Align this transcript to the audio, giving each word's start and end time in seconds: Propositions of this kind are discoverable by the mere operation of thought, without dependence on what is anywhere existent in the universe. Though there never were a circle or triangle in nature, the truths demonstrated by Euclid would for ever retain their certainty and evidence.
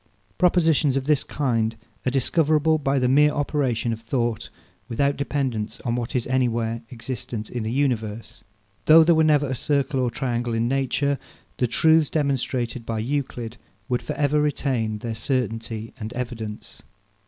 Propositions 0.39 0.97
of 0.97 1.05
this 1.05 1.23
kind 1.23 1.75
are 2.07 2.09
discoverable 2.09 2.79
by 2.79 2.97
the 2.97 3.07
mere 3.07 3.29
operation 3.29 3.93
of 3.93 4.01
thought, 4.01 4.49
without 4.89 5.15
dependence 5.15 5.79
on 5.81 5.93
what 5.93 6.15
is 6.15 6.25
anywhere 6.25 6.81
existent 6.91 7.51
in 7.51 7.61
the 7.61 7.71
universe. 7.71 8.43
Though 8.87 9.03
there 9.03 9.15
never 9.23 9.45
were 9.45 9.51
a 9.51 9.55
circle 9.55 9.99
or 9.99 10.09
triangle 10.09 10.55
in 10.55 10.67
nature, 10.67 11.19
the 11.57 11.67
truths 11.67 12.09
demonstrated 12.09 12.83
by 12.83 12.97
Euclid 12.97 13.57
would 13.89 14.01
for 14.01 14.13
ever 14.15 14.41
retain 14.41 14.97
their 14.97 15.13
certainty 15.13 15.93
and 15.99 16.11
evidence. 16.13 16.81